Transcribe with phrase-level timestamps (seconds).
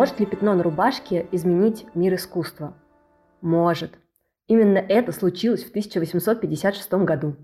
[0.00, 2.74] Может ли пятно на рубашке изменить мир искусства?
[3.42, 3.98] Может.
[4.46, 7.36] Именно это случилось в 1856 году.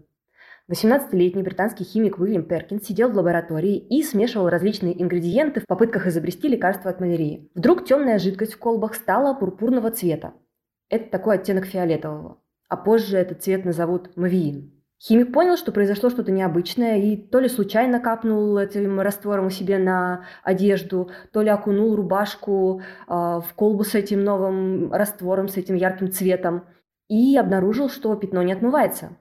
[0.72, 6.48] 18-летний британский химик Уильям Перкинс сидел в лаборатории и смешивал различные ингредиенты в попытках изобрести
[6.48, 7.50] лекарство от малярии.
[7.54, 10.32] Вдруг темная жидкость в колбах стала пурпурного цвета.
[10.88, 12.40] Это такой оттенок фиолетового.
[12.70, 14.75] А позже этот цвет назовут мавиин.
[14.98, 19.78] Химик понял, что произошло что-то необычное, и то ли случайно капнул этим раствором у себя
[19.78, 25.74] на одежду, то ли окунул рубашку э, в колбу с этим новым раствором, с этим
[25.74, 26.64] ярким цветом,
[27.08, 29.16] и обнаружил, что пятно не отмывается.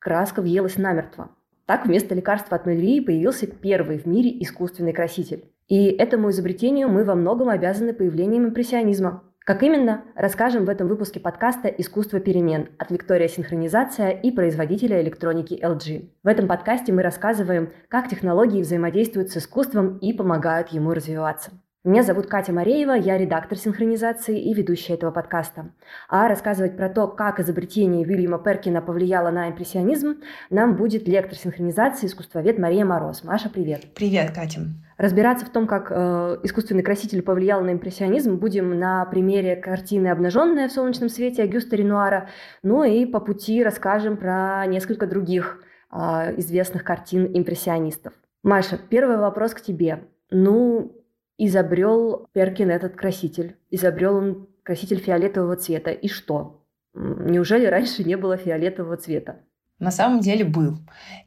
[0.00, 1.30] Краска въелась намертво.
[1.66, 5.44] Так вместо лекарства от малярии появился первый в мире искусственный краситель.
[5.68, 9.22] И этому изобретению мы во многом обязаны появлением импрессионизма.
[9.44, 15.54] Как именно, расскажем в этом выпуске подкаста «Искусство перемен» от Виктория Синхронизация и производителя электроники
[15.60, 16.10] LG.
[16.22, 21.50] В этом подкасте мы рассказываем, как технологии взаимодействуют с искусством и помогают ему развиваться.
[21.84, 25.72] Меня зовут Катя Мареева, я редактор синхронизации и ведущая этого подкаста.
[26.08, 32.06] А рассказывать про то, как изобретение Вильяма Перкина повлияло на импрессионизм, нам будет лектор синхронизации,
[32.06, 33.24] искусствовед Мария Мороз.
[33.24, 33.94] Маша, привет.
[33.96, 34.60] Привет, Катя.
[34.96, 40.68] Разбираться в том, как э, искусственный краситель повлиял на импрессионизм, будем на примере картины «Обнаженная
[40.68, 42.28] в солнечном свете» Агюста Ренуара.
[42.62, 45.60] Ну и по пути расскажем про несколько других
[45.90, 45.96] э,
[46.38, 48.12] известных картин импрессионистов.
[48.44, 50.04] Маша, первый вопрос к тебе.
[50.30, 51.01] Ну,
[51.38, 53.56] изобрел Перкин этот краситель.
[53.70, 55.90] Изобрел он краситель фиолетового цвета.
[55.90, 56.64] И что?
[56.94, 59.40] Неужели раньше не было фиолетового цвета?
[59.78, 60.78] На самом деле был.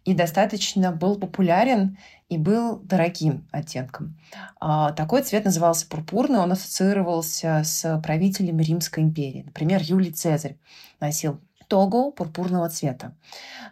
[0.05, 1.97] И достаточно был популярен
[2.29, 4.17] и был дорогим оттенком.
[4.61, 9.43] А, такой цвет назывался пурпурный, он ассоциировался с правителями Римской империи.
[9.45, 10.55] Например, Юлий Цезарь
[11.01, 13.13] носил тогу пурпурного цвета.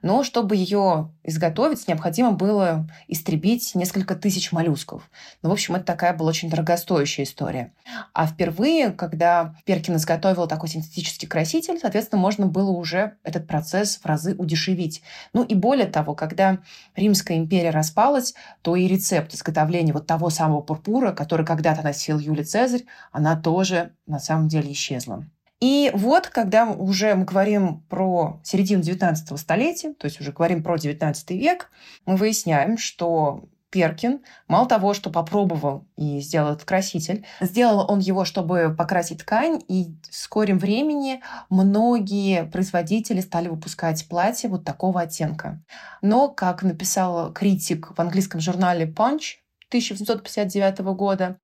[0.02, 5.10] Но чтобы ее изготовить, необходимо было истребить несколько тысяч моллюсков.
[5.42, 7.74] Ну, в общем, это такая была очень дорогостоящая история.
[8.14, 14.06] А впервые, когда Перкин изготовил такой синтетический краситель, соответственно, можно было уже этот процесс в
[14.06, 15.02] разы удешевить.
[15.34, 16.60] Ну и более того, когда
[16.96, 22.44] Римская империя распалась, то и рецепт изготовления вот того самого пурпура, который когда-то носил Юлий
[22.44, 25.26] Цезарь, она тоже на самом деле исчезла.
[25.64, 30.78] И вот, когда уже мы говорим про середину 19 столетия, то есть уже говорим про
[30.78, 31.72] 19 век,
[32.06, 34.20] мы выясняем, что Перкин,
[34.50, 39.96] мало того, что попробовал и сделал этот краситель, сделал он его, чтобы покрасить ткань, и
[40.12, 45.64] в скором времени многие производители стали выпускать платья вот такого оттенка.
[46.02, 49.38] Но, как написал критик в английском журнале Punch
[49.70, 51.38] 1859 года,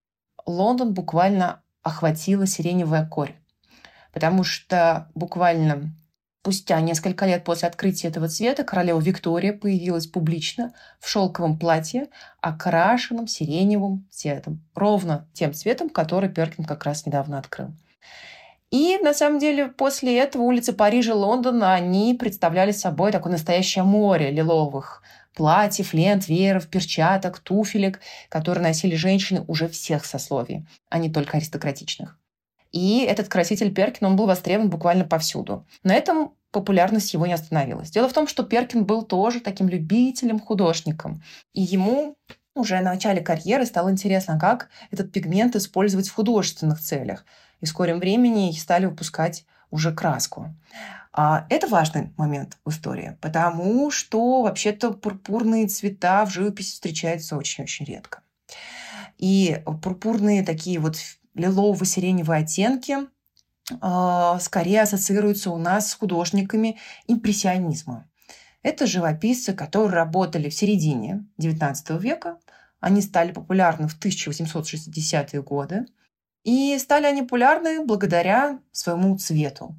[0.45, 3.38] Лондон буквально охватила сиреневая корь
[4.13, 5.93] потому что буквально
[6.41, 12.07] Спустя несколько лет после открытия этого цвета королева Виктория появилась публично в шелковом платье,
[12.41, 14.65] окрашенном сиреневым цветом.
[14.73, 17.73] Ровно тем цветом, который Перкин как раз недавно открыл.
[18.71, 23.83] И на самом деле после этого улицы Парижа и Лондона, они представляли собой такое настоящее
[23.83, 25.03] море лиловых
[25.35, 27.99] платьев, лент, вееров, перчаток, туфелек,
[28.29, 32.18] которые носили женщины уже всех сословий, а не только аристократичных.
[32.71, 35.65] И этот краситель Перкин, он был востребован буквально повсюду.
[35.83, 37.91] На этом популярность его не остановилась.
[37.91, 41.23] Дело в том, что Перкин был тоже таким любителем, художником.
[41.53, 42.15] И ему
[42.55, 47.25] уже в начале карьеры стало интересно, как этот пигмент использовать в художественных целях.
[47.61, 50.53] И в скором времени стали выпускать уже краску.
[51.11, 57.85] А это важный момент в истории, потому что вообще-то пурпурные цвета в живописи встречаются очень-очень
[57.85, 58.21] редко.
[59.17, 60.97] И пурпурные такие вот
[61.39, 62.97] лилово-сиреневые оттенки
[63.81, 66.77] а, скорее ассоциируются у нас с художниками
[67.07, 68.09] импрессионизма.
[68.61, 72.37] Это живописцы, которые работали в середине XIX века.
[72.79, 75.85] Они стали популярны в 1860-е годы.
[76.43, 79.75] И стали они популярны благодаря своему цвету.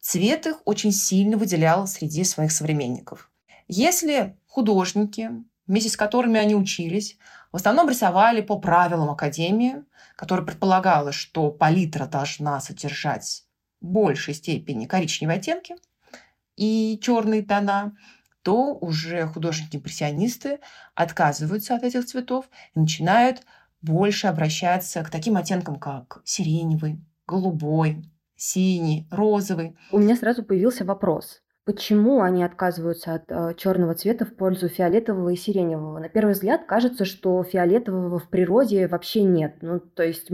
[0.00, 3.30] Цвет их очень сильно выделял среди своих современников.
[3.68, 5.30] Если художники,
[5.66, 7.18] вместе с которыми они учились,
[7.52, 9.84] в основном рисовали по правилам Академии,
[10.16, 13.44] которая предполагала, что палитра должна содержать
[13.80, 15.74] в большей степени коричневые оттенки
[16.56, 17.96] и черные тона,
[18.42, 20.60] то уже художники-импрессионисты
[20.94, 23.42] отказываются от этих цветов и начинают
[23.82, 28.04] больше обращаться к таким оттенкам, как сиреневый, голубой,
[28.36, 29.76] синий, розовый.
[29.90, 31.42] У меня сразу появился вопрос.
[31.70, 36.00] Почему они отказываются от э, черного цвета в пользу фиолетового и сиреневого?
[36.00, 39.58] На первый взгляд кажется, что фиолетового в природе вообще нет.
[39.60, 40.30] Ну, то есть,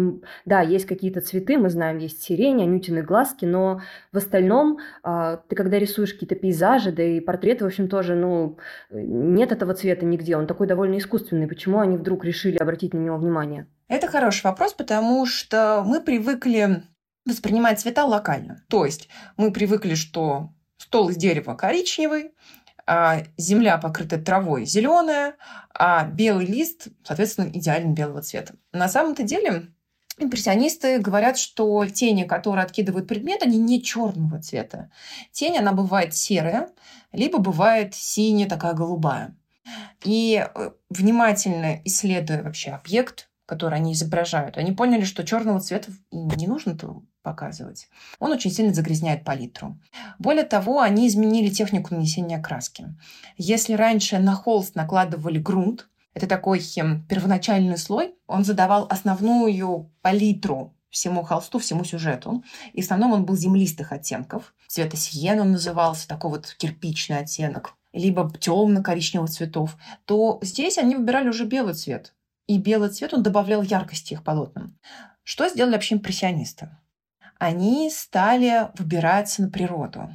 [0.46, 5.54] да, есть какие-то цветы, мы знаем, есть сирень, анютины глазки, но в остальном э, ты
[5.54, 8.56] когда рисуешь какие-то пейзажи, да и портреты, в общем, тоже, ну,
[8.88, 11.48] нет этого цвета нигде, он такой довольно искусственный.
[11.48, 13.66] Почему они вдруг решили обратить на него внимание?
[13.88, 16.82] Это хороший вопрос, потому что мы привыкли
[17.26, 18.64] воспринимать цвета локально.
[18.70, 22.32] То есть мы привыкли, что стол из дерева коричневый,
[22.86, 25.36] а земля покрыта травой зеленая,
[25.74, 28.54] а белый лист, соответственно, идеально белого цвета.
[28.72, 29.68] На самом-то деле
[30.18, 34.90] Импрессионисты говорят, что тени, которые откидывают предмет, они не черного цвета.
[35.30, 36.70] Тень, она бывает серая,
[37.12, 39.36] либо бывает синяя, такая голубая.
[40.04, 46.46] И э, внимательно исследуя вообще объект, который они изображают, они поняли, что черного цвета не
[46.46, 46.76] нужно
[47.22, 47.88] показывать.
[48.18, 49.78] Он очень сильно загрязняет палитру.
[50.18, 52.94] Более того, они изменили технику нанесения краски.
[53.36, 60.74] Если раньше на холст накладывали грунт, это такой хим, первоначальный слой, он задавал основную палитру
[60.90, 62.42] всему холсту, всему сюжету.
[62.72, 64.54] И в основном он был землистых оттенков.
[64.66, 71.28] Цвета сиен он назывался, такой вот кирпичный оттенок либо темно-коричневых цветов, то здесь они выбирали
[71.30, 72.12] уже белый цвет.
[72.46, 74.78] И белый цвет он добавлял яркости их полотнам.
[75.24, 76.70] Что сделали вообще импрессионисты?
[77.38, 80.08] они стали выбираться на природу.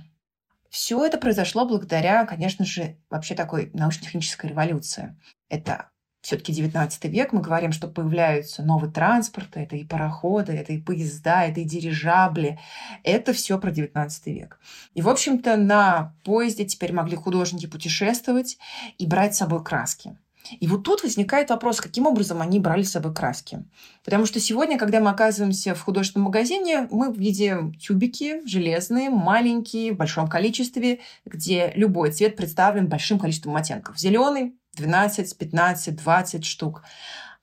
[0.69, 5.17] Все это произошло благодаря, конечно же, вообще такой научно-технической революции.
[5.49, 5.89] Это
[6.21, 11.43] все-таки 19 век, мы говорим, что появляются новые транспорты, это и пароходы, это и поезда,
[11.43, 12.59] это и дирижабли.
[13.03, 14.59] Это все про 19 век.
[14.93, 18.57] И, в общем-то, на поезде теперь могли художники путешествовать
[18.97, 20.17] и брать с собой краски.
[20.59, 23.63] И вот тут возникает вопрос, каким образом они брали с собой краски.
[24.03, 29.97] Потому что сегодня, когда мы оказываемся в художественном магазине, мы видим тюбики железные, маленькие, в
[29.97, 33.97] большом количестве, где любой цвет представлен большим количеством оттенков.
[33.97, 36.83] Зеленый 12, 15, 20 штук.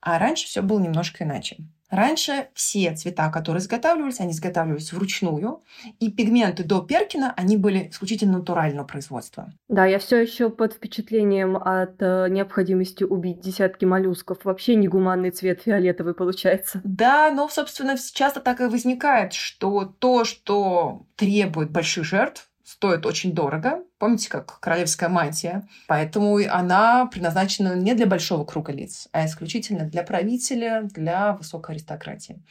[0.01, 1.57] А раньше все было немножко иначе.
[1.91, 5.63] Раньше все цвета, которые изготавливались, они изготавливались вручную,
[6.01, 9.53] и пигменты до Перкина, они были исключительно натурального производства.
[9.69, 14.45] Да, я все еще под впечатлением от э, необходимости убить десятки моллюсков.
[14.45, 16.81] Вообще негуманный цвет фиолетовый получается.
[16.85, 23.33] Да, но, собственно, часто так и возникает, что то, что требует больших жертв, стоит очень
[23.33, 23.83] дорого.
[23.99, 25.67] Помните, как королевская мантия?
[25.87, 32.45] Поэтому она предназначена не для большого круга лиц, а исключительно для правителя, для высокой аристократии.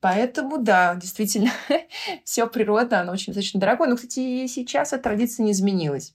[0.00, 1.52] Поэтому, да, действительно,
[2.24, 3.88] все природа, она очень достаточно дорогое.
[3.88, 6.14] Но, кстати, и сейчас эта традиция не изменилась.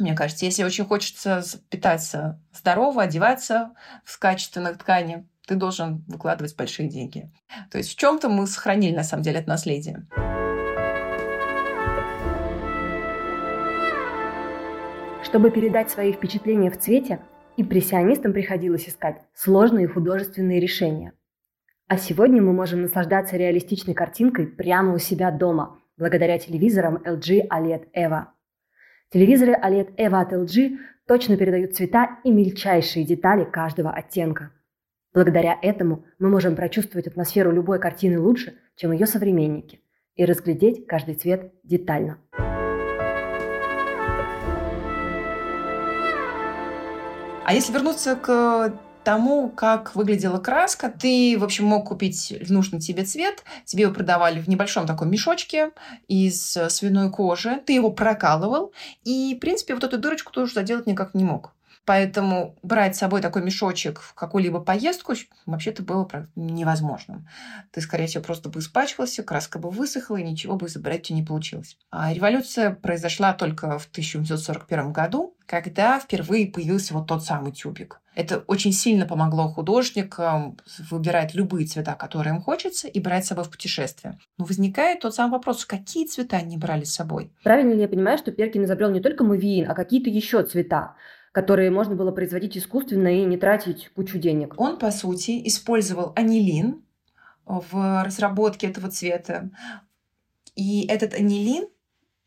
[0.00, 1.40] Мне кажется, если очень хочется
[1.70, 7.30] питаться здорово, одеваться в качественных ткани, ты должен выкладывать большие деньги.
[7.70, 10.08] То есть в чем-то мы сохранили, на самом деле, это наследие.
[15.34, 17.18] Чтобы передать свои впечатления в цвете,
[17.56, 21.12] импрессионистам приходилось искать сложные художественные решения.
[21.88, 27.88] А сегодня мы можем наслаждаться реалистичной картинкой прямо у себя дома, благодаря телевизорам LG OLED
[27.96, 28.26] EVA.
[29.10, 30.76] Телевизоры OLED EVA от LG
[31.08, 34.52] точно передают цвета и мельчайшие детали каждого оттенка.
[35.12, 39.80] Благодаря этому мы можем прочувствовать атмосферу любой картины лучше, чем ее современники,
[40.14, 42.20] и разглядеть каждый цвет детально.
[47.44, 48.72] А если вернуться к
[49.04, 50.88] тому, как выглядела краска.
[50.90, 53.44] Ты, в общем, мог купить нужный тебе цвет.
[53.66, 55.70] Тебе его продавали в небольшом таком мешочке
[56.08, 57.60] из свиной кожи.
[57.66, 58.72] Ты его прокалывал.
[59.04, 61.52] И, в принципе, вот эту дырочку тоже заделать никак не мог.
[61.84, 65.14] Поэтому брать с собой такой мешочек в какую-либо поездку
[65.46, 67.28] вообще-то было невозможным.
[67.72, 71.76] Ты, скорее всего, просто бы испачкался, краска бы высохла, и ничего бы тебя не получилось.
[71.90, 78.00] А революция произошла только в 1841 году, когда впервые появился вот тот самый тюбик.
[78.14, 80.56] Это очень сильно помогло художникам
[80.90, 84.18] выбирать любые цвета, которые им хочется, и брать с собой в путешествие.
[84.38, 87.32] Но возникает тот самый вопрос, какие цвета они брали с собой?
[87.42, 90.94] Правильно ли я понимаю, что Перкин изобрел не только мувиин, а какие-то еще цвета?
[91.34, 94.54] Которые можно было производить искусственно и не тратить кучу денег.
[94.56, 96.84] Он, по сути, использовал анилин
[97.44, 99.50] в разработке этого цвета.
[100.54, 101.66] И этот анилин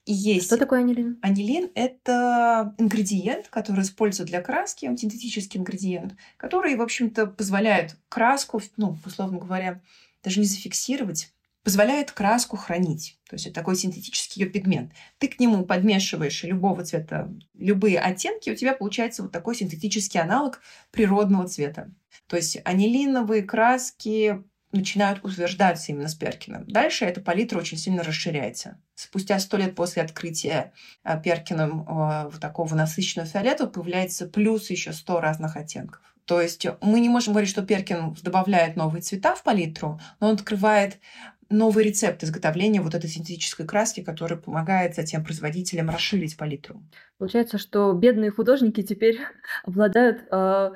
[0.04, 0.48] и есть...
[0.48, 1.20] Что такое анилин?
[1.22, 8.62] Анилин– это ингредиент, который используют для краски, он синтетический ингредиент, который, в общем-то, позволяет краску,
[8.76, 9.82] ну, условно говоря,
[10.22, 11.32] даже не зафиксировать,
[11.68, 13.20] позволяет краску хранить.
[13.30, 14.94] То есть это такой синтетический ее пигмент.
[15.18, 20.62] Ты к нему подмешиваешь любого цвета, любые оттенки, у тебя получается вот такой синтетический аналог
[20.92, 21.92] природного цвета.
[22.28, 26.64] То есть анилиновые краски начинают утверждаться именно с Перкиным.
[26.68, 28.82] Дальше эта палитра очень сильно расширяется.
[28.96, 30.72] Спустя сто лет после открытия
[31.04, 36.02] э, Перкиным э, такого насыщенного фиолетового появляется плюс еще сто разных оттенков.
[36.28, 40.36] То есть мы не можем говорить, что Перкин добавляет новые цвета в палитру, но он
[40.36, 41.00] открывает
[41.50, 46.84] новый рецепт изготовления вот этой синтетической краски, который помогает затем производителям расширить палитру.
[47.18, 49.20] Получается, что бедные художники теперь
[49.66, 50.72] обладают э,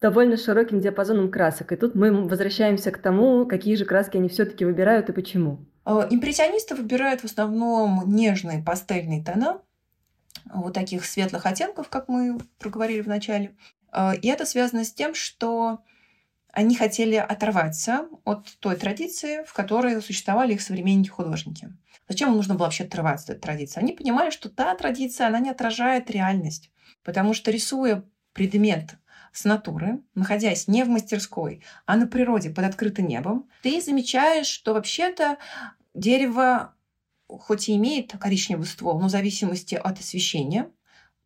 [0.00, 1.72] довольно широким диапазоном красок.
[1.72, 5.66] И тут мы возвращаемся к тому, какие же краски они все-таки выбирают и почему.
[5.86, 9.62] Э, импрессионисты выбирают в основном нежные пастельные тона,
[10.52, 13.56] вот таких светлых оттенков, как мы проговорили в начале.
[13.92, 15.80] Э, и это связано с тем, что
[16.52, 21.72] они хотели оторваться от той традиции, в которой существовали их современники-художники.
[22.08, 23.80] Зачем им нужно было вообще отрываться от этой традиции?
[23.80, 26.70] Они понимали, что та традиция, она не отражает реальность.
[27.04, 28.96] Потому что рисуя предмет
[29.32, 34.74] с натуры, находясь не в мастерской, а на природе под открытым небом, ты замечаешь, что
[34.74, 35.38] вообще-то
[35.94, 36.74] дерево
[37.28, 40.68] хоть и имеет коричневый ствол, но в зависимости от освещения,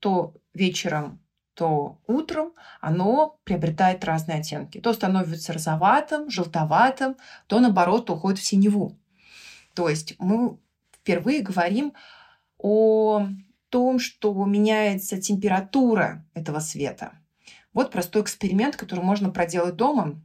[0.01, 1.24] то вечером
[1.55, 4.81] то утром оно приобретает разные оттенки.
[4.81, 8.97] То становится розоватым, желтоватым, то наоборот уходит в синеву.
[9.75, 10.59] То есть мы
[10.93, 11.93] впервые говорим
[12.59, 13.27] о
[13.69, 17.13] том, что меняется температура этого света.
[17.73, 20.21] Вот простой эксперимент, который можно проделать дома,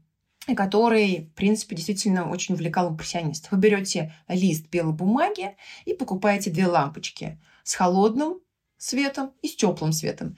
[0.48, 3.52] и который, в принципе, действительно очень увлекал импрессионистов.
[3.52, 5.56] Вы берете лист белой бумаги
[5.86, 8.40] и покупаете две лампочки с холодным
[8.78, 10.38] светом и с теплым светом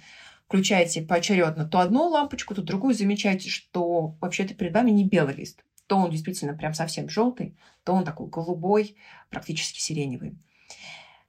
[0.52, 5.64] включаете поочередно то одну лампочку, то другую, замечаете, что вообще-то перед вами не белый лист.
[5.88, 7.56] То он действительно прям совсем желтый,
[7.86, 8.98] то он такой голубой,
[9.30, 10.38] практически сиреневый.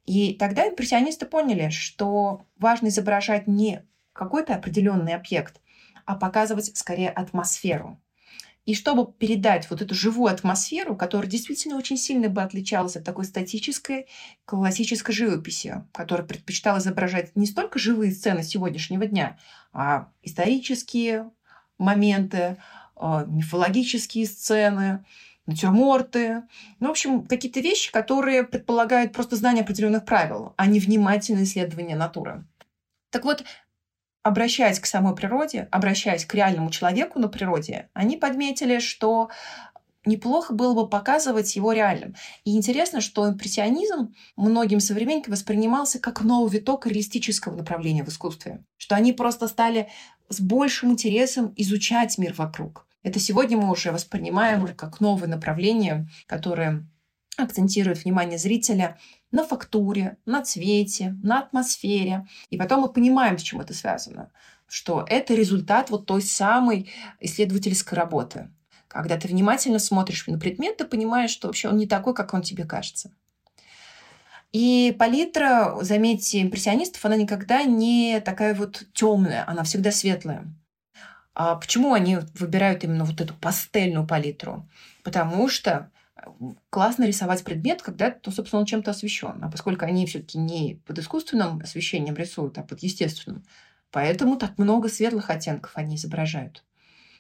[0.07, 5.61] И тогда импрессионисты поняли, что важно изображать не какой-то определенный объект,
[6.05, 8.01] а показывать скорее атмосферу.
[8.65, 13.25] И чтобы передать вот эту живую атмосферу, которая действительно очень сильно бы отличалась от такой
[13.25, 14.07] статической
[14.45, 19.39] классической живописи, которая предпочитала изображать не столько живые сцены сегодняшнего дня,
[19.73, 21.31] а исторические
[21.77, 22.59] моменты,
[22.95, 25.05] а, мифологические сцены,
[25.47, 26.43] натюрморты.
[26.79, 31.97] Ну, в общем, какие-то вещи, которые предполагают просто знание определенных правил, а не внимательное исследование
[31.97, 32.45] натуры.
[33.11, 33.45] Так вот,
[34.23, 39.31] обращаясь к самой природе, обращаясь к реальному человеку на природе, они подметили, что
[40.05, 42.15] неплохо было бы показывать его реальным.
[42.45, 48.65] И интересно, что импрессионизм многим современникам воспринимался как новый виток реалистического направления в искусстве.
[48.77, 49.89] Что они просто стали
[50.29, 52.87] с большим интересом изучать мир вокруг.
[53.03, 56.87] Это сегодня мы уже воспринимаем как новое направление, которое
[57.37, 58.99] акцентирует внимание зрителя
[59.33, 62.27] на фактуре, на цвете, на атмосфере.
[62.51, 64.31] И потом мы понимаем, с чем это связано.
[64.69, 68.51] Что это результат вот той самой исследовательской работы.
[68.89, 72.43] Когда ты внимательно смотришь на предмет, ты понимаешь, что вообще он не такой, как он
[72.43, 73.11] тебе кажется.
[74.53, 80.45] И палитра, заметьте, импрессионистов, она никогда не такая вот темная, она всегда светлая.
[81.35, 84.69] А почему они выбирают именно вот эту пастельную палитру?
[85.03, 85.91] Потому что
[86.71, 89.43] классно рисовать предмет, когда, то, собственно, он чем-то освещен.
[89.43, 93.45] А поскольку они все-таки не под искусственным освещением рисуют, а под естественным,
[93.91, 96.65] поэтому так много светлых оттенков они изображают.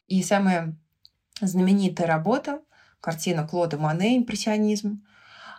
[0.08, 0.76] И самая
[1.40, 2.62] знаменитая работа,
[3.00, 5.04] картина Клода Мане «Импрессионизм»,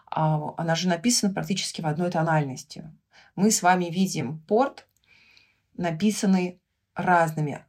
[0.10, 2.92] а, она же написана практически в одной тональности.
[3.36, 4.88] Мы с вами видим порт,
[5.76, 6.62] написанный
[6.94, 7.66] разными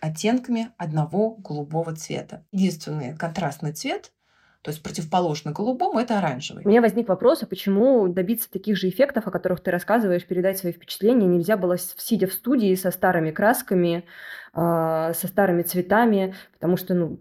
[0.00, 2.44] оттенками одного голубого цвета.
[2.52, 4.12] Единственный контрастный цвет
[4.62, 6.64] то есть противоположно голубому это оранжевый.
[6.64, 10.58] У меня возник вопрос, а почему добиться таких же эффектов, о которых ты рассказываешь, передать
[10.58, 14.04] свои впечатления нельзя было сидя в студии со старыми красками,
[14.54, 17.20] э, со старыми цветами, потому что, ну,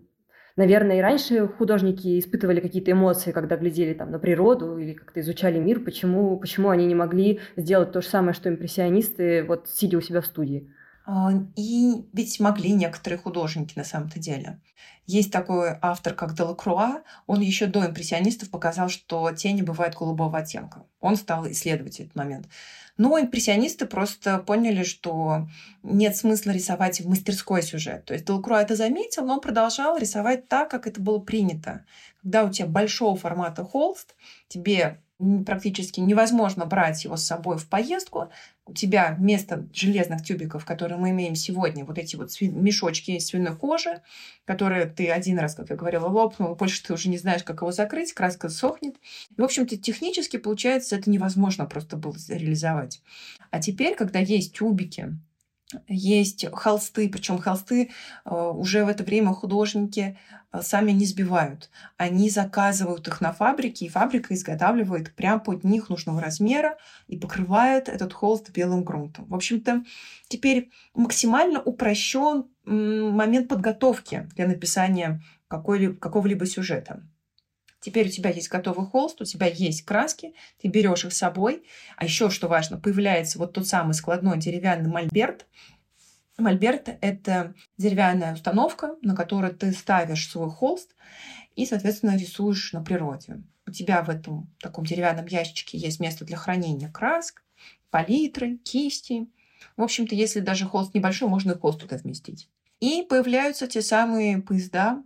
[0.56, 5.60] наверное, и раньше художники испытывали какие-то эмоции, когда глядели там на природу или как-то изучали
[5.60, 10.02] мир, почему, почему они не могли сделать то же самое, что импрессионисты, вот сидя у
[10.02, 10.74] себя в студии.
[11.06, 14.60] А, и ведь могли некоторые художники на самом-то деле.
[15.08, 20.84] Есть такой автор, как Делакруа, он еще до импрессионистов показал, что тени бывают голубого оттенка.
[21.00, 22.48] Он стал исследовать этот момент.
[22.98, 25.48] Но импрессионисты просто поняли, что
[25.82, 28.04] нет смысла рисовать в мастерской сюжет.
[28.04, 31.86] То есть Делакруа это заметил, но он продолжал рисовать так, как это было принято.
[32.22, 34.14] Когда у тебя большого формата холст,
[34.50, 35.00] тебе
[35.46, 38.30] практически невозможно брать его с собой в поездку.
[38.66, 43.56] У тебя вместо железных тюбиков, которые мы имеем сегодня, вот эти вот мешочки из свиной
[43.56, 44.02] кожи,
[44.46, 47.72] которые ты один раз, как я говорила, лопнул, больше ты уже не знаешь, как его
[47.72, 48.96] закрыть, краска сохнет.
[49.36, 53.02] И, в общем-то, технически, получается, это невозможно просто было реализовать.
[53.50, 55.18] А теперь, когда есть тюбики,
[55.88, 57.92] есть холсты, причем холсты
[58.26, 60.18] э, уже в это время художники
[60.52, 61.70] э, сами не сбивают.
[61.98, 67.90] Они заказывают их на фабрике, и фабрика изготавливает прямо под них нужного размера и покрывает
[67.90, 69.26] этот холст белым грунтом.
[69.26, 69.84] В общем-то,
[70.30, 77.04] теперь максимально упрощен момент подготовки для написания какого-либо сюжета.
[77.80, 81.64] Теперь у тебя есть готовый холст, у тебя есть краски, ты берешь их с собой.
[81.96, 85.46] А еще, что важно, появляется вот тот самый складной деревянный мольберт,
[86.38, 90.96] Мольберт— это деревянная установка, на которой ты ставишь свой холст
[91.56, 93.42] и, соответственно, рисуешь на природе.
[93.66, 97.44] У тебя в этом таком деревянном ящичке есть место для хранения красок,
[97.90, 99.28] палитры, кисти.
[99.76, 102.48] В общем-то, если даже холст небольшой, можно и холст туда вместить.
[102.80, 105.04] И появляются те самые поезда,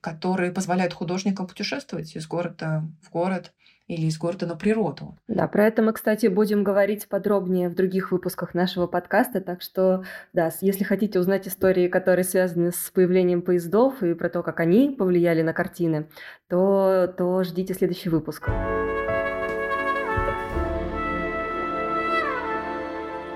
[0.00, 3.52] которые позволяют художникам путешествовать из города в город
[3.88, 5.16] или из города на природу.
[5.28, 10.04] Да, про это мы, кстати, будем говорить подробнее в других выпусках нашего подкаста, так что,
[10.34, 14.90] да, если хотите узнать истории, которые связаны с появлением поездов и про то, как они
[14.90, 16.08] повлияли на картины,
[16.48, 18.50] то, то ждите следующий выпуск.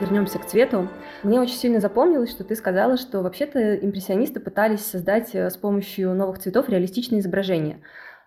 [0.03, 0.89] Вернемся к цвету.
[1.23, 6.15] Мне очень сильно запомнилось, что ты сказала, что вообще-то импрессионисты пытались создать э, с помощью
[6.15, 7.81] новых цветов реалистичные изображения.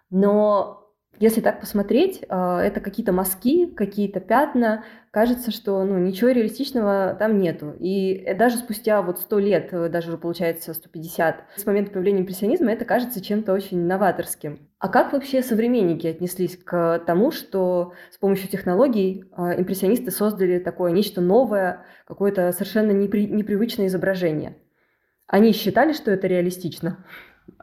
[0.09, 0.84] Но
[1.19, 4.83] если так посмотреть, а, это какие-то мазки, какие-то пятна.
[5.11, 7.73] Кажется, что ну, ничего реалистичного там нету.
[7.79, 12.71] И даже спустя вот сто лет, э, даже уже получается 150, с момента появления импрессионизма,
[12.71, 14.67] это кажется чем-то очень новаторским.
[14.79, 21.21] А как вообще современники отнеслись к тому, что с помощью технологий импрессионисты создали такое нечто
[21.21, 24.57] новое, какое-то совершенно непри- непривычное изображение?
[25.27, 27.05] Они считали, что это реалистично?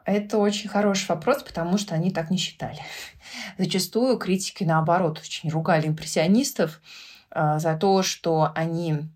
[0.05, 2.79] Это очень хороший вопрос, потому что они так не считали.
[3.57, 6.81] Зачастую критики, наоборот, очень ругали импрессионистов
[7.31, 9.09] э, за то, что они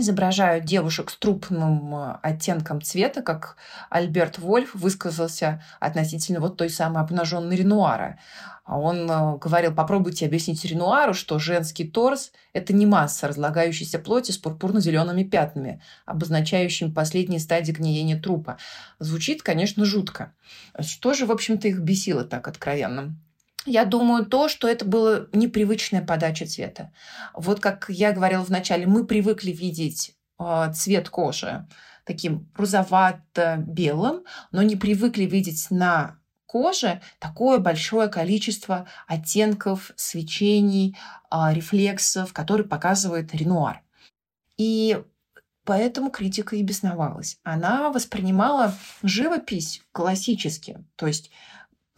[0.00, 3.56] изображают девушек с трупным э, оттенком цвета, как
[3.90, 8.18] Альберт Вольф высказался относительно вот той самой обнаженной Ренуара.
[8.64, 14.30] А он э, говорил, попробуйте объяснить Ренуару, что женский торс– это не масса разлагающейся плоти
[14.30, 18.58] с пурпурно-зелеными пятнами, обозначающими последние стадии гниения трупа.
[18.98, 20.34] Звучит, конечно, жутко.
[20.78, 23.16] Что же, в общем-то, их бесило так откровенно?
[23.68, 26.92] Я думаю, то, что это была непривычная подача цвета.
[27.34, 31.66] Вот как я говорила вначале, мы привыкли видеть э, цвет кожи
[32.04, 40.96] таким розовато-белым, но не привыкли видеть на коже такое большое количество оттенков, свечений,
[41.30, 43.82] э, рефлексов, которые показывает Ренуар.
[44.56, 45.02] И
[45.68, 47.38] Поэтому критика и бесновалась.
[47.42, 51.30] Она воспринимала живопись классически, то есть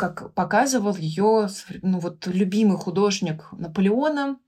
[0.01, 1.49] как показывал ее
[1.83, 4.39] ну, вот, любимый художник Наполеона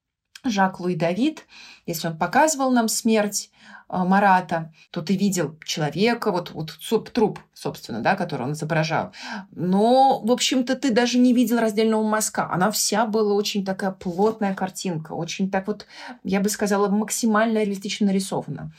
[0.44, 1.46] Жак Луи Давид.
[1.84, 3.50] Если он показывал нам смерть
[3.86, 6.72] а, Марата, то ты видел человека, вот, вот
[7.12, 9.12] труп, собственно, да, который он изображал.
[9.50, 12.48] Но, в общем-то, ты даже не видел раздельного мазка.
[12.50, 15.86] Она вся была очень такая плотная картинка, очень так вот,
[16.24, 18.72] я бы сказала, максимально реалистично нарисована.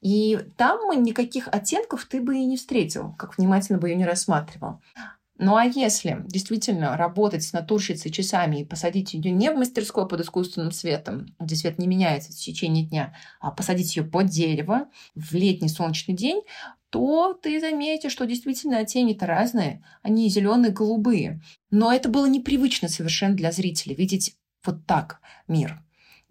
[0.00, 4.80] И там никаких оттенков ты бы и не встретил, как внимательно бы ее не рассматривал.
[5.38, 10.20] Ну а если действительно работать с натурщицей часами и посадить ее не в мастерской под
[10.20, 15.34] искусственным светом, где свет не меняется в течение дня, а посадить ее под дерево в
[15.34, 16.42] летний солнечный день,
[16.88, 19.84] то ты заметишь, что действительно тени-то разные.
[20.02, 21.42] Они зеленые, голубые.
[21.70, 25.82] Но это было непривычно совершенно для зрителя видеть вот так мир.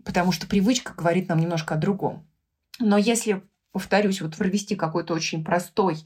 [0.03, 2.27] Потому что привычка говорит нам немножко о другом.
[2.79, 3.43] Но если
[3.75, 5.97] повторюсь, вот провести какой-то очень простой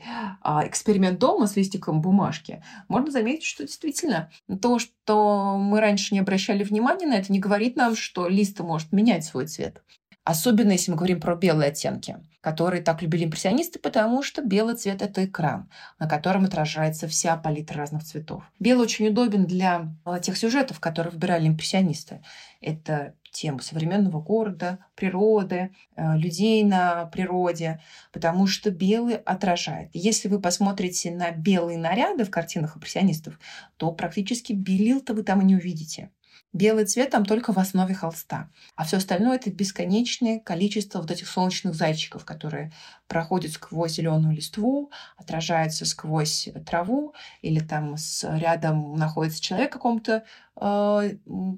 [0.42, 6.20] а, эксперимент дома с листиком бумажки, можно заметить, что действительно то, что мы раньше не
[6.20, 9.84] обращали внимания на это, не говорит нам, что лист может менять свой цвет.
[10.24, 15.02] Особенно если мы говорим про белые оттенки, которые так любили импрессионисты, потому что белый цвет–
[15.04, 18.44] это экран, на котором отражается вся палитра разных цветов.
[18.60, 22.22] Белый очень удобен для а, тех сюжетов, которые выбирали импрессионисты.
[22.62, 27.80] Это тему современного города, природы, э, людей на природе,
[28.12, 29.90] потому что белый отражает.
[29.94, 33.40] Если вы посмотрите на белые наряды в картинах импрессионистов,
[33.78, 36.10] то практически белил-то вы там и не увидите.
[36.52, 38.50] Белый цвет там только в основе холста.
[38.76, 42.72] А все остальное это бесконечное количество вот этих солнечных зайчиков, которые
[43.08, 50.24] проходят сквозь зеленую листву, отражаются сквозь траву, или там с, рядом находится человек в каком-то,
[50.60, 51.12] э,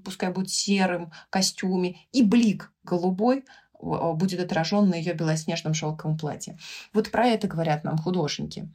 [0.04, 3.46] пускай будет серым костюме, и блик голубой
[3.82, 6.58] будет отражен на ее белоснежном шелковом платье.
[6.94, 8.70] Вот про это говорят нам художники.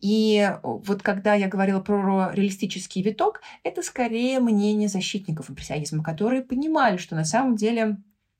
[0.00, 6.42] И э, вот когда я говорила про реалистический виток, это скорее мнение защитников импрессионизма, которые
[6.42, 7.98] понимали, что на самом деле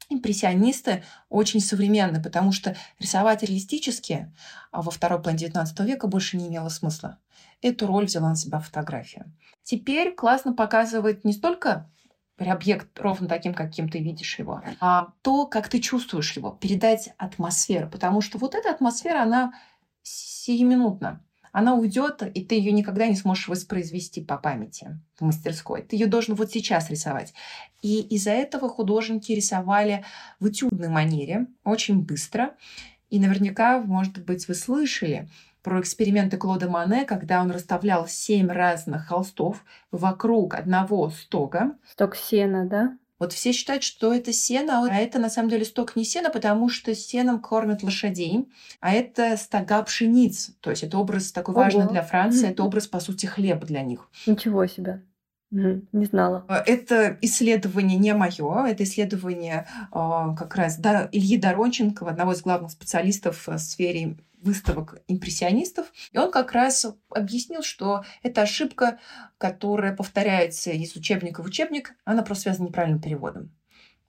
[0.09, 4.33] импрессионисты очень современны, потому что рисовать реалистически
[4.73, 7.18] а во второй половине XIX века больше не имело смысла.
[7.62, 9.27] Эту роль взяла на себя фотография.
[9.62, 11.90] Теперь классно показывает не столько
[12.38, 17.90] объект ровно таким, каким ты видишь его, а то, как ты чувствуешь его, передать атмосферу,
[17.90, 19.53] потому что вот эта атмосфера, она
[20.03, 25.83] сиюминутна она уйдет, и ты ее никогда не сможешь воспроизвести по памяти в мастерской.
[25.83, 27.35] Ты ее должен вот сейчас рисовать.
[27.83, 30.05] И из-за этого художники рисовали
[30.39, 32.55] в этюдной манере, очень быстро.
[33.09, 35.29] И наверняка, может быть, вы слышали
[35.63, 41.77] про эксперименты Клода Мане, когда он расставлял семь разных холстов вокруг одного стога.
[41.91, 42.97] Сток сена, да?
[43.21, 46.71] Вот все считают, что это сено, а это на самом деле сток не сена, потому
[46.71, 48.49] что сеном кормят лошадей,
[48.81, 50.53] а это стога пшениц.
[50.61, 51.65] То есть это образ такой Ого.
[51.65, 54.09] важный для Франции, это образ, по сути, хлеб для них.
[54.27, 55.03] Ничего себе.
[55.51, 56.45] Не знала.
[56.49, 59.95] А, это исследование не мое, это исследование э,
[60.39, 65.92] как раз Ильи Доронченкова, одного из главных специалистов в сфере выставок импрессионистов.
[66.12, 68.98] И он как раз объяснил, что это ошибка,
[69.38, 73.53] которая повторяется из учебника в учебник, она просто связана с неправильным переводом.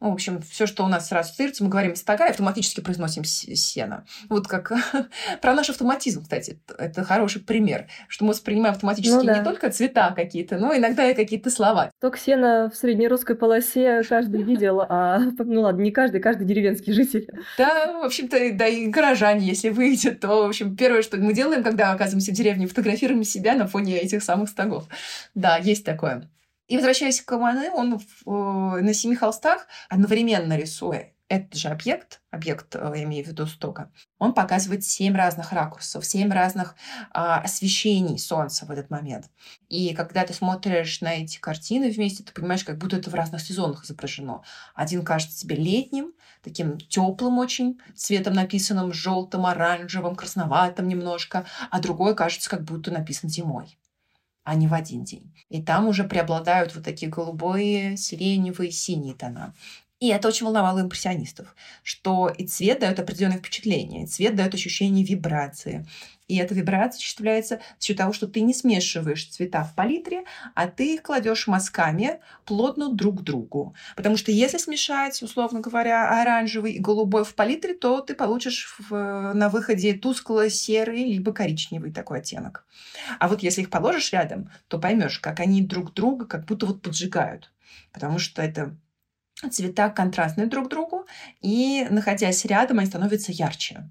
[0.01, 3.23] Ну, в общем, все, что у нас сразу ассоциируется, мы говорим стога и автоматически произносим
[3.23, 4.03] сено.
[4.29, 4.71] Вот как
[5.41, 9.37] про наш автоматизм, кстати, это хороший пример, что мы воспринимаем автоматически ну, да.
[9.37, 11.91] не только цвета какие-то, но иногда и какие-то слова.
[11.97, 17.27] Сток сена в среднерусской полосе каждый видел, а, ну ладно, не каждый, каждый деревенский житель.
[17.59, 21.63] Да, в общем-то, да и горожане, если выйдет, то, в общем, первое, что мы делаем,
[21.63, 24.85] когда оказываемся в деревне, фотографируем себя на фоне этих самых стогов.
[25.35, 26.27] Да, есть такое.
[26.71, 32.77] И возвращаясь к Мане, он в, на семи холстах, одновременно рисуя этот же объект, объект,
[32.77, 36.75] э, я имею в виду стока, он показывает семь разных ракурсов, семь разных
[37.12, 39.29] а, освещений солнца в этот момент.
[39.67, 43.41] И когда ты смотришь на эти картины вместе, ты понимаешь, как будто это в разных
[43.41, 44.41] сезонах изображено.
[44.73, 52.15] Один кажется тебе летним, таким теплым очень, цветом написанным желтым, оранжевым, красноватым немножко, а другой
[52.15, 53.77] кажется, как будто написан зимой
[54.43, 55.34] а не в один день.
[55.49, 59.54] И там уже преобладают вот такие голубые, сиреневые, синие тона.
[60.01, 65.05] И это очень волновало импрессионистов, что и цвет дает определенное впечатление, и цвет дает ощущение
[65.05, 65.85] вибрации.
[66.27, 70.23] И эта вибрация осуществляется за счет того, что ты не смешиваешь цвета в палитре,
[70.55, 73.75] а ты их кладешь мазками плотно друг к другу.
[73.95, 79.33] Потому что если смешать, условно говоря, оранжевый и голубой в палитре, то ты получишь в,
[79.35, 82.65] на выходе тускло-серый либо коричневый такой оттенок.
[83.19, 86.81] А вот если их положишь рядом, то поймешь, как они друг друга как будто вот
[86.81, 87.51] поджигают.
[87.91, 88.75] Потому что это
[89.49, 91.06] цвета контрастны друг другу,
[91.41, 93.89] и, находясь рядом, они становятся ярче.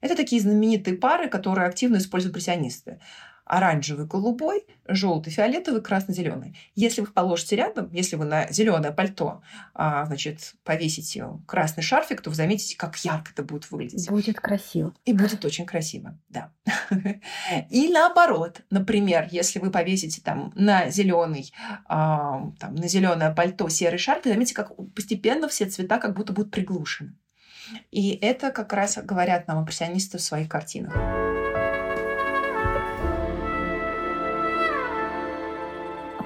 [0.00, 3.00] Это такие знаменитые пары, которые активно используют импрессионисты.
[3.48, 6.56] Оранжевый, голубой, желтый, фиолетовый, красно-зеленый.
[6.74, 9.42] Если вы их положите рядом, если вы на зеленое пальто
[9.74, 14.08] а, значит, повесите красный шарфик, то вы заметите, как ярко это будет выглядеть.
[14.08, 14.94] Будет красиво.
[15.06, 16.52] И будет очень красиво, да.
[17.70, 21.52] И наоборот, например, если вы повесите там на зеленый,
[21.86, 26.50] а, там, на зеленое пальто серый шарфик, заметите, как постепенно все цвета как будто будут
[26.50, 27.14] приглушены.
[27.90, 31.27] И это как раз говорят нам импрессионисты в своих картинах.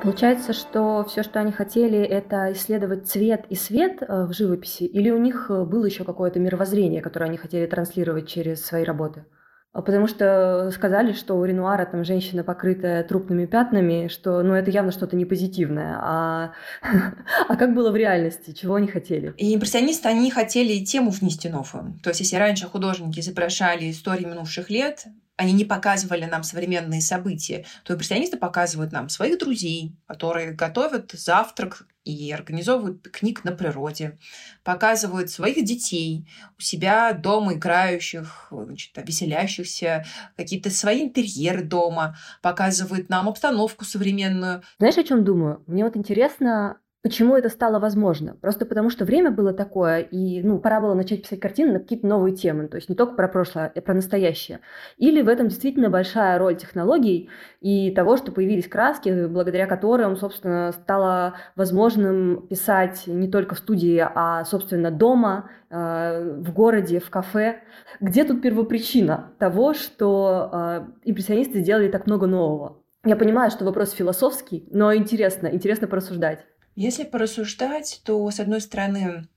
[0.02, 5.10] Получается, что все, что они хотели, это исследовать цвет и свет э, в живописи, или
[5.10, 9.24] у них э, было еще какое-то мировоззрение, которое они хотели транслировать через свои работы?
[9.72, 14.70] А потому что сказали, что у Ренуара там женщина, покрытая трупными пятнами, что ну, это
[14.72, 15.96] явно что-то не позитивное.
[15.98, 16.52] А,
[17.48, 18.50] а как было в реальности?
[18.50, 19.32] Чего они хотели?
[19.38, 21.98] И импрессионисты, они хотели тему внести новую.
[22.02, 25.06] То есть, если раньше художники изображали истории минувших лет,
[25.42, 31.86] они не показывали нам современные события, то импрессионисты показывают нам своих друзей, которые готовят завтрак
[32.04, 34.18] и организовывают пикник на природе,
[34.62, 36.28] показывают своих детей
[36.58, 40.04] у себя дома играющих, значит, веселящихся,
[40.36, 44.62] какие-то свои интерьеры дома, показывают нам обстановку современную.
[44.78, 45.62] Знаешь, о чем думаю?
[45.66, 48.36] Мне вот интересно, Почему это стало возможно?
[48.40, 52.06] Просто потому, что время было такое, и ну, пора было начать писать картины на какие-то
[52.06, 54.60] новые темы, то есть не только про прошлое, а про настоящее.
[54.98, 57.28] Или в этом действительно большая роль технологий
[57.60, 63.98] и того, что появились краски, благодаря которым, собственно, стало возможным писать не только в студии,
[63.98, 67.62] а, собственно, дома, э, в городе, в кафе.
[68.00, 72.78] Где тут первопричина того, что э, импрессионисты сделали так много нового?
[73.04, 76.46] Я понимаю, что вопрос философский, но интересно, интересно порассуждать.
[76.74, 79.28] Если порассуждать, то, с одной стороны,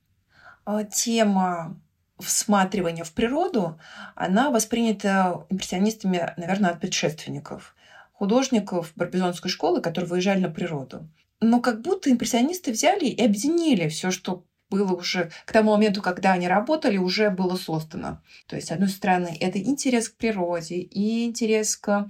[0.64, 1.80] а, тема
[2.18, 3.78] всматривания в природу,
[4.14, 7.74] она воспринята импрессионистами, наверное, от предшественников,
[8.12, 11.08] художников Барбизонской школы, которые выезжали на природу.
[11.40, 16.32] Но как будто импрессионисты взяли и объединили все, что было уже к тому моменту, когда
[16.32, 18.22] они работали, уже было создано.
[18.46, 22.08] То есть, с одной стороны, это интерес к природе и интерес к,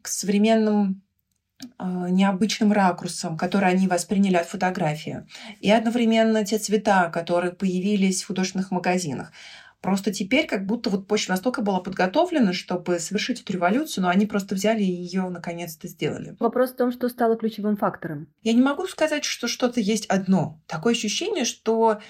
[0.00, 1.02] к современным
[1.80, 5.26] необычным ракурсом, который они восприняли от фотографии,
[5.60, 9.32] и одновременно те цвета, которые появились в художественных магазинах.
[9.80, 14.26] Просто теперь как будто вот почва Востока была подготовлена, чтобы совершить эту революцию, но они
[14.26, 16.36] просто взяли и ее наконец-то сделали.
[16.40, 18.26] Вопрос в том, что стало ключевым фактором.
[18.42, 20.60] Я не могу сказать, что что-то есть одно.
[20.66, 22.00] Такое ощущение, что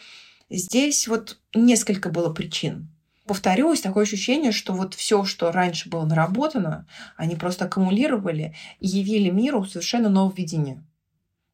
[0.49, 2.89] здесь вот несколько было причин.
[3.29, 9.31] Повторюсь, такое ощущение, что вот все, что раньше было наработано, они просто аккумулировали и явили
[9.31, 10.83] миру совершенно новое видение.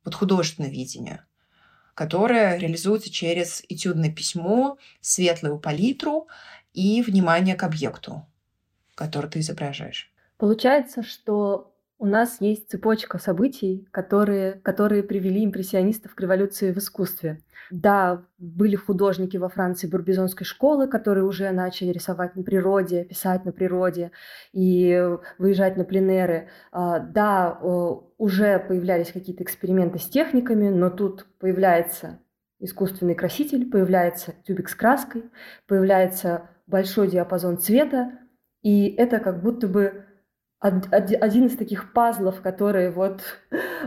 [0.05, 1.27] Вот художественное видение,
[1.95, 6.29] которое реализуется через этюдное письмо, светлую палитру
[6.73, 8.27] и внимание к объекту,
[8.95, 10.11] который ты изображаешь.
[10.39, 11.74] Получается, что
[12.05, 17.41] у нас есть цепочка событий, которые, которые привели импрессионистов к революции в искусстве.
[17.71, 23.53] Да, были художники во Франции бурбизонской школы, которые уже начали рисовать на природе, писать на
[23.53, 24.11] природе
[24.53, 26.51] и выезжать на пленеры.
[26.73, 27.59] А, да,
[28.19, 32.19] уже появлялись какие-то эксперименты с техниками, но тут появляется
[32.61, 35.25] искусственный краситель, появляется тюбик с краской,
[35.67, 38.13] появляется большой диапазон цвета,
[38.61, 40.05] и это как будто бы
[40.65, 43.21] один из таких пазлов, которые вот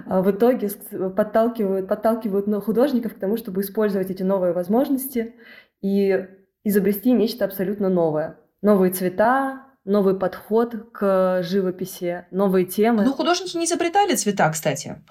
[0.06, 0.70] а, в итоге
[1.16, 5.36] подталкивают, подталкивают художников к тому, чтобы использовать эти новые возможности
[5.82, 6.28] и
[6.64, 8.38] изобрести нечто абсолютно новое.
[8.62, 13.06] Новые цвета, новый подход к живописи, новые темы.
[13.06, 15.04] Ну, художники не изобретали цвета, кстати.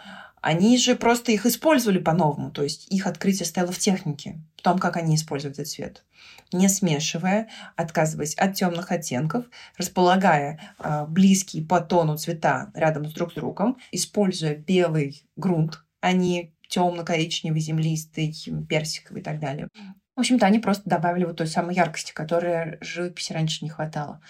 [0.47, 2.53] Они же просто их использовали по-новому.
[2.53, 6.05] То есть их открытие стояло в технике, в том, как они используют этот цвет.
[6.53, 13.33] Не смешивая, отказываясь от темных оттенков, располагая э, близкие по тону цвета рядом с друг
[13.33, 18.33] с другом, используя белый грунт, а не темно-коричневый, землистый,
[18.69, 19.67] персиковый и так далее.
[20.15, 24.21] В общем-то, они просто добавили вот той самой яркости, которой живописи раньше не хватало.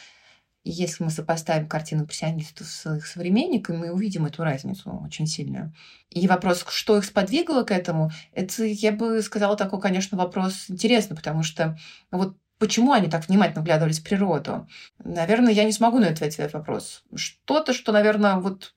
[0.69, 5.73] Если мы сопоставим картины импрессионистов с их современниками, мы увидим эту разницу очень сильную.
[6.11, 11.17] И вопрос, что их сподвигло к этому, это, я бы сказала, такой, конечно, вопрос интересный,
[11.17, 11.79] потому что
[12.11, 14.67] вот почему они так внимательно вглядывались в природу?
[14.99, 17.05] Наверное, я не смогу на это ответить вопрос.
[17.15, 18.75] Что-то, что, наверное, вот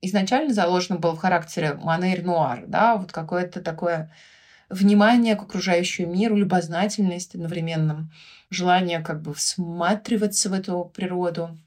[0.00, 4.10] изначально заложено было в характере Манер Нуар, да, вот какое-то такое
[4.70, 8.10] внимание к окружающему миру, любознательность одновременно,
[8.48, 11.58] желание как бы всматриваться в эту природу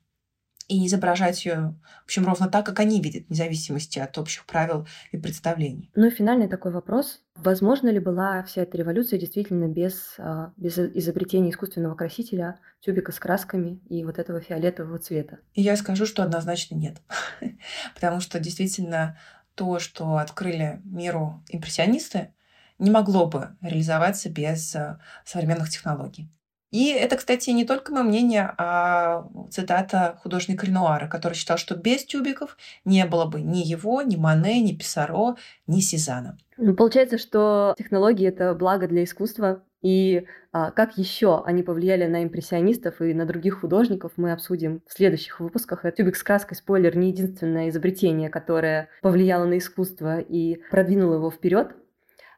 [0.67, 4.87] и изображать ее, в общем, ровно так, как они видят, вне зависимости от общих правил
[5.11, 5.91] и представлений.
[5.95, 7.21] Ну и финальный такой вопрос.
[7.35, 13.19] Возможно ли была вся эта революция действительно без, а, без изобретения искусственного красителя, тюбика с
[13.19, 15.39] красками и вот этого фиолетового цвета?
[15.53, 17.01] И я скажу, что однозначно нет.
[17.95, 19.17] Потому что действительно
[19.55, 22.33] то, что открыли миру импрессионисты,
[22.79, 26.29] не могло бы реализоваться без э, современных технологий.
[26.73, 32.03] И это, кстати, не только мое мнение, а цитата художника Ренуара, который считал, что без
[32.03, 35.35] тюбиков не было бы ни его, ни Мане, ни Писаро,
[35.67, 36.35] ни Сезана.
[36.57, 42.23] Ну, получается, что технологии— это благо для искусства, и а, как еще они повлияли на
[42.23, 45.83] импрессионистов и на других художников, мы обсудим в следующих выпусках.
[45.95, 51.75] Тюбик с краской, спойлер, не единственное изобретение, которое повлияло на искусство и продвинуло его вперед.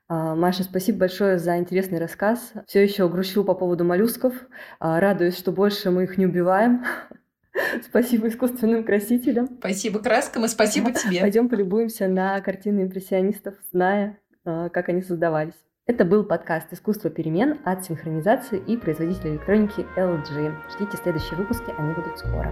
[0.07, 2.53] А, Маша, спасибо большое за интересный рассказ.
[2.67, 4.33] Все еще грущу по поводу моллюсков.
[4.79, 6.85] А, радуюсь, что больше мы их не убиваем.
[7.81, 9.47] Спасибо искусственным красителям.
[9.59, 11.21] Спасибо краскам и спасибо тебе.
[11.21, 15.55] Пойдем полюбуемся на картины импрессионистов, зная, а, как они создавались.
[15.87, 20.53] Это был подкаст «Искусство перемен» от синхронизации и производителя электроники LG.
[20.75, 22.51] Ждите следующие выпуски, они будут скоро.